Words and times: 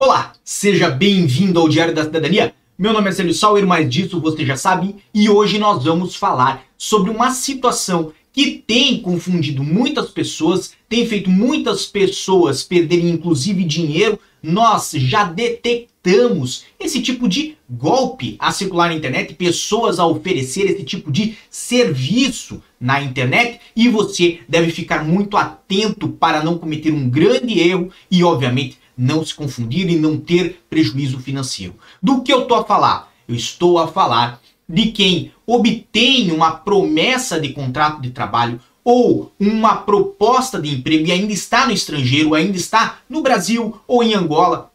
Olá, 0.00 0.32
seja 0.44 0.88
bem-vindo 0.88 1.58
ao 1.58 1.68
Diário 1.68 1.92
da 1.92 2.04
Cidadania. 2.04 2.54
Meu 2.78 2.92
nome 2.92 3.08
é 3.08 3.12
Célio 3.12 3.34
Sauer, 3.34 3.66
mais 3.66 3.90
disso 3.90 4.20
você 4.20 4.46
já 4.46 4.56
sabe, 4.56 4.94
e 5.12 5.28
hoje 5.28 5.58
nós 5.58 5.82
vamos 5.82 6.14
falar 6.14 6.62
sobre 6.78 7.10
uma 7.10 7.32
situação 7.32 8.12
que 8.32 8.62
tem 8.64 9.00
confundido 9.00 9.64
muitas 9.64 10.08
pessoas, 10.12 10.72
tem 10.88 11.04
feito 11.04 11.28
muitas 11.28 11.84
pessoas 11.84 12.62
perderem 12.62 13.10
inclusive 13.10 13.64
dinheiro. 13.64 14.20
Nós 14.40 14.92
já 14.92 15.24
detectamos 15.24 16.62
esse 16.78 17.02
tipo 17.02 17.28
de 17.28 17.56
golpe 17.68 18.36
a 18.38 18.52
circular 18.52 18.90
na 18.90 18.94
internet, 18.94 19.34
pessoas 19.34 19.98
a 19.98 20.06
oferecer 20.06 20.70
esse 20.70 20.84
tipo 20.84 21.10
de 21.10 21.36
serviço 21.50 22.62
na 22.80 23.02
internet 23.02 23.58
e 23.74 23.88
você 23.88 24.38
deve 24.48 24.70
ficar 24.70 25.04
muito 25.04 25.36
atento 25.36 26.08
para 26.08 26.44
não 26.44 26.56
cometer 26.56 26.92
um 26.92 27.10
grande 27.10 27.58
erro 27.58 27.90
e, 28.08 28.22
obviamente, 28.22 28.78
não 28.98 29.24
se 29.24 29.32
confundir 29.32 29.88
e 29.88 29.96
não 29.96 30.18
ter 30.18 30.60
prejuízo 30.68 31.20
financeiro. 31.20 31.76
Do 32.02 32.22
que 32.22 32.32
eu 32.32 32.42
estou 32.42 32.58
a 32.58 32.64
falar? 32.64 33.12
Eu 33.28 33.36
estou 33.36 33.78
a 33.78 33.86
falar 33.86 34.40
de 34.68 34.86
quem 34.86 35.32
obtém 35.46 36.32
uma 36.32 36.50
promessa 36.50 37.40
de 37.40 37.50
contrato 37.50 38.02
de 38.02 38.10
trabalho 38.10 38.60
ou 38.84 39.32
uma 39.38 39.76
proposta 39.76 40.60
de 40.60 40.74
emprego 40.74 41.06
e 41.06 41.12
ainda 41.12 41.32
está 41.32 41.66
no 41.66 41.72
estrangeiro, 41.72 42.34
ainda 42.34 42.56
está 42.56 42.98
no 43.08 43.22
Brasil 43.22 43.78
ou 43.86 44.02
em 44.02 44.14
Angola, 44.14 44.72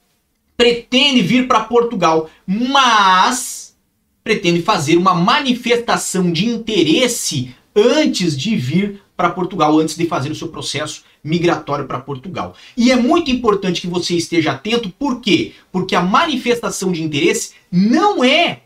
pretende 0.56 1.22
vir 1.22 1.48
para 1.48 1.62
Portugal, 1.62 2.30
mas 2.46 3.76
pretende 4.24 4.62
fazer 4.62 4.98
uma 4.98 5.14
manifestação 5.14 6.32
de 6.32 6.46
interesse 6.48 7.54
antes 7.76 8.38
de 8.38 8.56
vir 8.56 9.02
para 9.18 9.32
Portugal, 9.32 9.80
antes 9.80 9.96
de 9.96 10.06
fazer 10.06 10.32
o 10.32 10.36
seu 10.36 10.48
processo 10.48 11.04
migratório 11.24 11.86
para 11.86 12.00
Portugal. 12.00 12.56
E 12.76 12.92
é 12.92 12.96
muito 12.96 13.32
importante 13.32 13.82
que 13.82 13.88
você 13.88 14.16
esteja 14.16 14.52
atento, 14.52 14.90
por 14.90 15.22
quê? 15.22 15.54
Porque 15.72 15.96
a 15.96 16.02
manifestação 16.02 16.92
de 16.92 17.04
interesse 17.04 17.54
não 17.72 18.24
é 18.24 18.62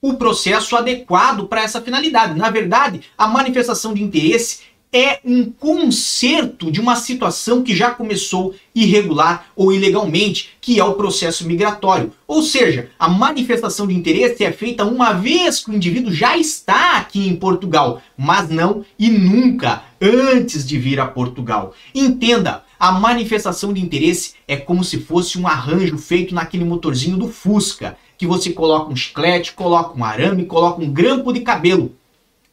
o 0.00 0.14
processo 0.14 0.76
adequado 0.76 1.48
para 1.48 1.62
essa 1.62 1.80
finalidade. 1.80 2.38
Na 2.38 2.50
verdade, 2.50 3.00
a 3.18 3.26
manifestação 3.26 3.92
de 3.92 4.02
interesse 4.02 4.60
é 4.96 5.20
um 5.26 5.50
conserto 5.50 6.72
de 6.72 6.80
uma 6.80 6.96
situação 6.96 7.62
que 7.62 7.76
já 7.76 7.90
começou 7.90 8.54
irregular 8.74 9.48
ou 9.54 9.70
ilegalmente, 9.70 10.56
que 10.58 10.80
é 10.80 10.84
o 10.84 10.94
processo 10.94 11.46
migratório. 11.46 12.14
Ou 12.26 12.40
seja, 12.40 12.88
a 12.98 13.06
manifestação 13.06 13.86
de 13.86 13.94
interesse 13.94 14.42
é 14.42 14.50
feita 14.50 14.86
uma 14.86 15.12
vez 15.12 15.62
que 15.62 15.70
o 15.70 15.74
indivíduo 15.74 16.10
já 16.10 16.38
está 16.38 16.96
aqui 16.96 17.28
em 17.28 17.36
Portugal, 17.36 18.00
mas 18.16 18.48
não 18.48 18.86
e 18.98 19.10
nunca 19.10 19.82
antes 20.00 20.66
de 20.66 20.78
vir 20.78 20.98
a 20.98 21.06
Portugal. 21.06 21.74
Entenda, 21.94 22.64
a 22.80 22.90
manifestação 22.90 23.74
de 23.74 23.82
interesse 23.82 24.32
é 24.48 24.56
como 24.56 24.82
se 24.82 24.98
fosse 24.98 25.38
um 25.38 25.46
arranjo 25.46 25.98
feito 25.98 26.34
naquele 26.34 26.64
motorzinho 26.64 27.18
do 27.18 27.28
Fusca 27.28 27.98
que 28.16 28.26
você 28.26 28.50
coloca 28.50 28.90
um 28.90 28.96
chiclete, 28.96 29.52
coloca 29.52 29.98
um 29.98 30.02
arame, 30.02 30.46
coloca 30.46 30.80
um 30.80 30.90
grampo 30.90 31.34
de 31.34 31.40
cabelo. 31.40 31.94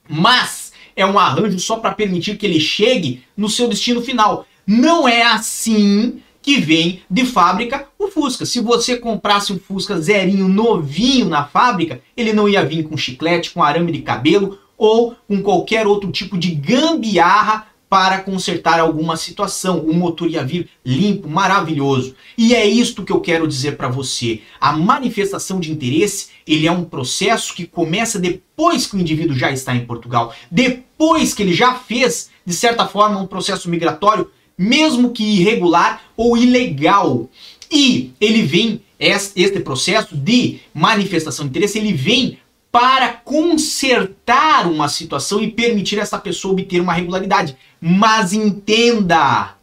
Mas 0.09 0.62
é 0.95 1.05
um 1.05 1.17
arranjo 1.17 1.59
só 1.59 1.77
para 1.77 1.93
permitir 1.93 2.37
que 2.37 2.45
ele 2.45 2.59
chegue 2.59 3.23
no 3.35 3.49
seu 3.49 3.67
destino 3.67 4.01
final. 4.01 4.45
Não 4.65 5.07
é 5.07 5.23
assim 5.23 6.21
que 6.41 6.57
vem 6.59 7.01
de 7.09 7.25
fábrica 7.25 7.87
o 7.97 8.07
Fusca. 8.07 8.45
Se 8.45 8.59
você 8.59 8.97
comprasse 8.97 9.53
um 9.53 9.59
Fusca 9.59 9.99
zerinho 9.99 10.47
novinho 10.47 11.29
na 11.29 11.45
fábrica, 11.45 12.01
ele 12.15 12.33
não 12.33 12.49
ia 12.49 12.65
vir 12.65 12.83
com 12.83 12.97
chiclete, 12.97 13.51
com 13.51 13.63
arame 13.63 13.91
de 13.91 14.01
cabelo 14.01 14.59
ou 14.77 15.15
com 15.27 15.41
qualquer 15.41 15.87
outro 15.87 16.11
tipo 16.11 16.37
de 16.37 16.53
gambiarra 16.53 17.67
para 17.93 18.21
consertar 18.21 18.79
alguma 18.79 19.15
situação. 19.15 19.77
O 19.77 19.93
motor 19.93 20.27
ia 20.27 20.43
vir 20.43 20.67
limpo, 20.83 21.29
maravilhoso. 21.29 22.15
E 22.35 22.55
é 22.55 22.65
isto 22.65 23.03
que 23.03 23.11
eu 23.11 23.21
quero 23.21 23.47
dizer 23.47 23.77
para 23.77 23.87
você. 23.87 24.41
A 24.59 24.71
manifestação 24.71 25.59
de 25.59 25.71
interesse, 25.71 26.29
ele 26.47 26.65
é 26.65 26.71
um 26.71 26.83
processo 26.83 27.53
que 27.53 27.67
começa 27.67 28.17
depois 28.17 28.87
que 28.87 28.95
o 28.95 28.99
indivíduo 28.99 29.37
já 29.37 29.51
está 29.51 29.75
em 29.75 29.85
Portugal, 29.85 30.33
depois 30.49 31.35
que 31.35 31.43
ele 31.43 31.53
já 31.53 31.75
fez, 31.75 32.31
de 32.43 32.55
certa 32.55 32.87
forma, 32.87 33.21
um 33.21 33.27
processo 33.27 33.69
migratório, 33.69 34.27
mesmo 34.57 35.11
que 35.11 35.23
irregular 35.23 36.01
ou 36.17 36.35
ilegal. 36.35 37.29
E 37.71 38.11
ele 38.19 38.41
vem 38.41 38.81
este 38.99 39.59
processo 39.59 40.17
de 40.17 40.61
manifestação 40.73 41.45
de 41.45 41.51
interesse, 41.51 41.77
ele 41.77 41.93
vem 41.93 42.39
para 42.73 43.09
consertar 43.09 44.67
uma 44.67 44.89
situação 44.89 45.39
e 45.43 45.51
permitir 45.51 45.99
essa 45.99 46.17
pessoa 46.17 46.53
obter 46.53 46.81
uma 46.81 46.93
regularidade. 46.93 47.55
Mas 47.79 48.33
entenda, 48.33 49.53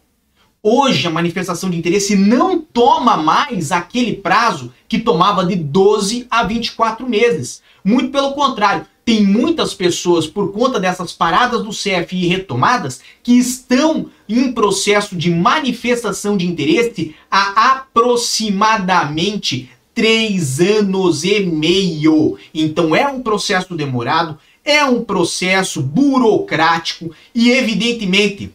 hoje 0.62 1.08
a 1.08 1.10
manifestação 1.10 1.68
de 1.68 1.76
interesse 1.76 2.14
não 2.14 2.60
toma 2.60 3.16
mais 3.16 3.72
aquele 3.72 4.14
prazo 4.14 4.72
que 4.88 5.00
tomava 5.00 5.44
de 5.44 5.56
12 5.56 6.28
a 6.30 6.44
24 6.44 7.08
meses. 7.08 7.60
Muito 7.84 8.12
pelo 8.12 8.30
contrário, 8.32 8.86
tem 9.04 9.26
muitas 9.26 9.74
pessoas, 9.74 10.28
por 10.28 10.52
conta 10.52 10.78
dessas 10.78 11.12
paradas 11.12 11.64
do 11.64 11.70
CFI 11.70 12.28
retomadas, 12.28 13.00
que 13.24 13.32
estão 13.32 14.06
em 14.28 14.52
processo 14.52 15.16
de 15.16 15.32
manifestação 15.32 16.36
de 16.36 16.46
interesse 16.46 17.16
há 17.28 17.72
aproximadamente 17.72 19.68
três 20.00 20.60
anos 20.60 21.24
e 21.24 21.40
meio. 21.40 22.38
Então 22.54 22.96
é 22.96 23.06
um 23.06 23.20
processo 23.20 23.74
demorado, 23.74 24.38
é 24.64 24.82
um 24.82 25.04
processo 25.04 25.82
burocrático 25.82 27.10
e, 27.34 27.50
evidentemente, 27.50 28.50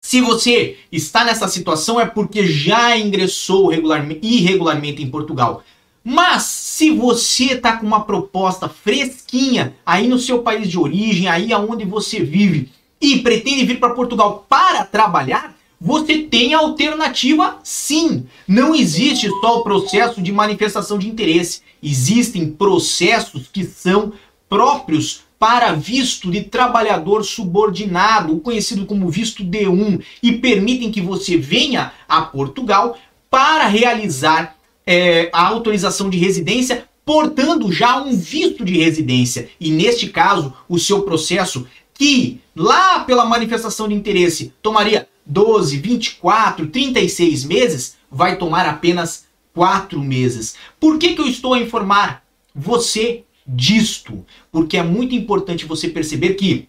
se 0.00 0.20
você 0.20 0.76
está 0.90 1.24
nessa 1.24 1.46
situação 1.46 2.00
é 2.00 2.04
porque 2.04 2.48
já 2.48 2.98
ingressou 2.98 3.68
regularmente, 3.68 4.26
irregularmente 4.26 5.00
em 5.00 5.08
Portugal. 5.08 5.62
Mas 6.02 6.42
se 6.42 6.90
você 6.90 7.52
está 7.52 7.76
com 7.76 7.86
uma 7.86 8.02
proposta 8.02 8.68
fresquinha 8.68 9.76
aí 9.86 10.08
no 10.08 10.18
seu 10.18 10.42
país 10.42 10.68
de 10.68 10.80
origem, 10.80 11.28
aí 11.28 11.52
aonde 11.52 11.84
você 11.84 12.18
vive, 12.18 12.72
e 13.00 13.20
pretende 13.20 13.64
vir 13.64 13.78
para 13.78 13.94
Portugal 13.94 14.44
para 14.48 14.84
trabalhar, 14.84 15.56
você 15.84 16.18
tem 16.18 16.54
alternativa 16.54 17.58
sim. 17.64 18.24
Não 18.46 18.72
existe 18.72 19.28
só 19.40 19.58
o 19.58 19.64
processo 19.64 20.22
de 20.22 20.30
manifestação 20.30 20.96
de 20.96 21.08
interesse. 21.08 21.60
Existem 21.82 22.48
processos 22.48 23.48
que 23.52 23.64
são 23.64 24.12
próprios 24.48 25.24
para 25.40 25.72
visto 25.72 26.30
de 26.30 26.42
trabalhador 26.42 27.24
subordinado, 27.24 28.38
conhecido 28.38 28.86
como 28.86 29.10
visto 29.10 29.42
D1, 29.42 30.00
e 30.22 30.30
permitem 30.30 30.92
que 30.92 31.00
você 31.00 31.36
venha 31.36 31.92
a 32.08 32.22
Portugal 32.22 32.96
para 33.28 33.66
realizar 33.66 34.56
é, 34.86 35.30
a 35.32 35.48
autorização 35.48 36.08
de 36.08 36.16
residência, 36.16 36.84
portando 37.04 37.72
já 37.72 38.00
um 38.00 38.16
visto 38.16 38.64
de 38.64 38.78
residência. 38.78 39.48
E 39.58 39.72
neste 39.72 40.10
caso, 40.10 40.54
o 40.68 40.78
seu 40.78 41.02
processo, 41.02 41.66
que 41.92 42.40
lá 42.54 43.00
pela 43.00 43.24
manifestação 43.24 43.88
de 43.88 43.94
interesse 43.94 44.52
tomaria 44.62 45.08
12, 45.24 45.76
24, 45.78 46.66
36 46.66 47.44
meses, 47.44 47.96
vai 48.10 48.36
tomar 48.36 48.66
apenas 48.66 49.26
4 49.54 50.00
meses. 50.00 50.54
Por 50.80 50.98
que, 50.98 51.14
que 51.14 51.20
eu 51.20 51.26
estou 51.26 51.54
a 51.54 51.60
informar 51.60 52.24
você 52.54 53.24
disto? 53.46 54.24
Porque 54.50 54.76
é 54.76 54.82
muito 54.82 55.14
importante 55.14 55.64
você 55.64 55.88
perceber 55.88 56.34
que 56.34 56.68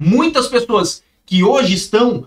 muitas 0.00 0.48
pessoas 0.48 1.02
que 1.24 1.42
hoje 1.42 1.74
estão 1.74 2.26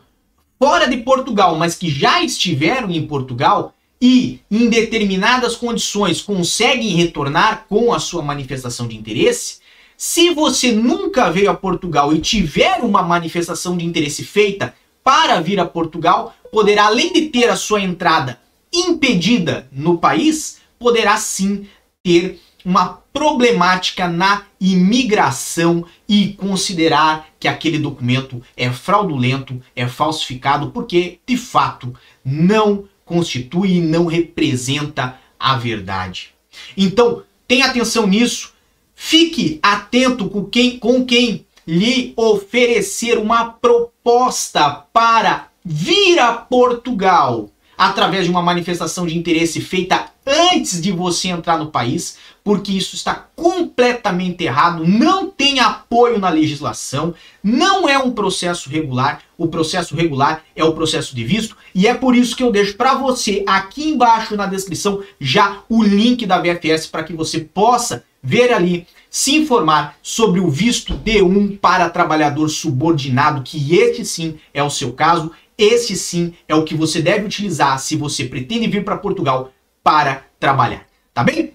fora 0.60 0.88
de 0.88 0.98
Portugal, 0.98 1.58
mas 1.58 1.76
que 1.76 1.90
já 1.90 2.22
estiveram 2.24 2.92
em 2.92 3.06
Portugal 3.08 3.74
e 4.02 4.40
em 4.50 4.70
determinadas 4.70 5.56
condições 5.56 6.22
conseguem 6.22 6.96
retornar 6.96 7.66
com 7.70 7.94
a 7.94 8.00
sua 8.00 8.22
manifestação 8.22 8.88
de 8.88 8.96
interesse, 8.98 9.60
se 9.96 10.32
você 10.34 10.72
nunca 10.72 11.32
veio 11.32 11.52
a 11.52 11.54
Portugal 11.54 12.12
e 12.14 12.20
tiver 12.20 12.80
uma 12.82 13.04
manifestação 13.04 13.78
de 13.78 13.86
interesse 13.86 14.24
feita 14.24 14.74
para 15.04 15.42
vir 15.42 15.60
a 15.60 15.66
Portugal, 15.66 16.36
poderá, 16.52 16.86
além 16.86 17.14
de 17.14 17.28
ter 17.30 17.50
a 17.50 17.56
sua 17.56 17.82
entrada 17.82 18.40
impedida 18.74 19.68
no 19.72 19.98
país, 19.98 20.60
poderá 20.80 21.18
sim 21.18 21.68
ter 22.04 22.40
uma 22.64 23.02
problemática 23.14 24.08
na 24.08 24.44
imigração 24.60 25.86
e 26.08 26.34
considerar 26.34 27.28
que 27.40 27.48
aquele 27.48 27.80
documento 27.80 28.42
é 28.56 28.72
fraudulento, 28.72 29.62
é 29.76 29.88
falsificado, 29.88 30.72
porque 30.72 31.20
de 31.26 31.38
fato 31.38 31.94
não 32.24 32.86
constitui 33.04 33.74
e 33.74 33.82
não 33.82 34.06
representa 34.06 35.20
a 35.40 35.58
verdade. 35.58 36.30
Então, 36.78 37.24
tenha 37.48 37.66
atenção 37.66 38.08
nisso, 38.08 38.54
fique 38.96 39.60
atento 39.62 40.30
com 40.30 40.46
quem, 40.46 40.78
com 40.78 41.04
quem 41.04 41.46
lhe 41.68 42.14
oferecer 42.16 43.18
uma 43.18 43.46
proposta 43.46 44.84
para 44.92 45.48
vir 45.64 46.20
a 46.20 46.34
Portugal. 46.34 47.50
através 47.78 48.26
de 48.26 48.30
uma 48.30 48.44
manifestação 48.44 49.08
de 49.08 49.18
interesse 49.18 49.60
feita 49.60 50.12
antes 50.24 50.80
de 50.80 50.92
você 50.92 51.30
entrar 51.30 51.58
no 51.58 51.72
país, 51.72 52.16
porque 52.44 52.72
isso 52.72 52.96
está 52.96 53.16
completamente 53.36 54.44
errado, 54.44 54.86
não 54.86 55.28
tem 55.28 55.60
apoio 55.60 56.20
na 56.20 56.30
legislação, 56.30 57.16
não 57.44 57.90
é 57.90 57.98
um 57.98 58.12
processo 58.12 58.70
regular. 58.70 59.24
O 59.36 59.48
processo 59.48 59.96
regular 59.96 60.44
é 60.56 60.64
o 60.64 60.74
processo 60.74 61.16
de 61.16 61.24
visto 61.24 61.58
e 61.74 61.88
é 61.88 61.96
por 61.96 62.16
isso 62.16 62.36
que 62.36 62.44
eu 62.44 62.52
deixo 62.52 62.78
para 62.78 62.94
você 62.94 63.44
aqui 63.48 63.90
embaixo 63.90 64.36
na 64.36 64.46
descrição 64.46 65.02
já 65.20 65.64
o 65.68 65.82
link 65.82 66.26
da 66.28 66.40
VFS 66.40 66.86
para 66.86 67.04
que 67.04 67.14
você 67.14 67.40
possa 67.40 68.04
ver 68.22 68.54
ali, 68.54 68.86
se 69.12 69.36
informar 69.36 69.98
sobre 70.02 70.40
o 70.40 70.50
visto 70.50 70.94
D1 70.94 71.60
para 71.60 71.90
trabalhador 71.90 72.48
subordinado, 72.48 73.44
que 73.44 73.76
este 73.76 74.06
sim 74.06 74.40
é 74.54 74.64
o 74.64 74.70
seu 74.70 74.94
caso, 74.94 75.30
esse 75.58 75.98
sim 75.98 76.34
é 76.48 76.56
o 76.56 76.64
que 76.64 76.74
você 76.74 77.02
deve 77.02 77.26
utilizar 77.26 77.78
se 77.78 77.98
você 77.98 78.24
pretende 78.24 78.68
vir 78.68 78.86
para 78.86 78.96
Portugal 78.96 79.52
para 79.84 80.24
trabalhar, 80.40 80.88
tá 81.14 81.26
bem? 81.26 81.54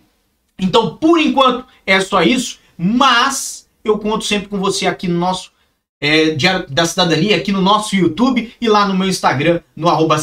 Então, 0.58 0.98
por 0.98 1.18
enquanto, 1.18 1.64
é 1.86 1.98
só 1.98 2.22
isso, 2.22 2.58
mas 2.76 3.66
eu 3.82 3.98
conto 3.98 4.24
sempre 4.24 4.48
com 4.48 4.58
você 4.58 4.86
aqui 4.86 5.08
no 5.08 5.18
nosso 5.18 5.50
é, 5.98 6.30
Diário 6.30 6.66
da 6.68 6.84
Cidadania, 6.84 7.36
aqui 7.36 7.52
no 7.52 7.62
nosso 7.62 7.96
YouTube 7.96 8.54
e 8.60 8.68
lá 8.68 8.86
no 8.86 8.94
meu 8.94 9.08
Instagram, 9.08 9.60
no 9.74 9.88
arroba 9.88 10.18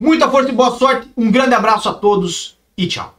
Muita 0.00 0.30
força 0.30 0.48
e 0.48 0.54
boa 0.54 0.78
sorte, 0.78 1.08
um 1.14 1.30
grande 1.30 1.54
abraço 1.54 1.90
a 1.90 1.92
todos 1.92 2.56
e 2.76 2.86
tchau. 2.86 3.18